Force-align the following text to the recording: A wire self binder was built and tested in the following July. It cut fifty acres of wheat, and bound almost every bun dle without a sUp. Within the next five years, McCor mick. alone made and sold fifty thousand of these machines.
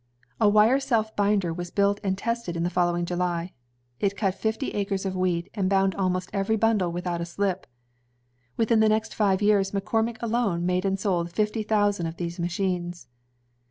A 0.39 0.49
wire 0.49 0.79
self 0.79 1.15
binder 1.15 1.53
was 1.53 1.69
built 1.69 1.99
and 2.03 2.17
tested 2.17 2.57
in 2.57 2.63
the 2.63 2.71
following 2.71 3.05
July. 3.05 3.53
It 3.99 4.17
cut 4.17 4.33
fifty 4.33 4.71
acres 4.71 5.05
of 5.05 5.15
wheat, 5.15 5.51
and 5.53 5.69
bound 5.69 5.93
almost 5.93 6.31
every 6.33 6.55
bun 6.55 6.79
dle 6.79 6.91
without 6.91 7.21
a 7.21 7.23
sUp. 7.25 7.67
Within 8.57 8.79
the 8.79 8.89
next 8.89 9.13
five 9.13 9.43
years, 9.43 9.73
McCor 9.73 10.03
mick. 10.03 10.17
alone 10.19 10.65
made 10.65 10.85
and 10.85 10.99
sold 10.99 11.31
fifty 11.31 11.61
thousand 11.61 12.07
of 12.07 12.17
these 12.17 12.39
machines. 12.39 13.09